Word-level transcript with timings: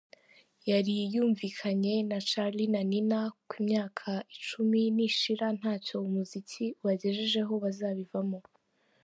Yari 0.69 0.95
yumvikanye 1.13 1.93
na 2.09 2.17
Charly 2.29 2.65
na 2.73 2.81
Nina 2.91 3.19
ko 3.47 3.53
imyaka 3.61 4.09
icumi 4.35 4.81
nishira 4.95 5.47
ntacyo 5.59 5.95
umuziki 6.07 6.63
ubagejejeho 6.79 7.53
bazabivamo. 7.63 8.39